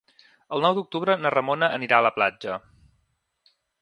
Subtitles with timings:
[0.55, 2.57] El nou d'octubre na Ramona anirà a la platja.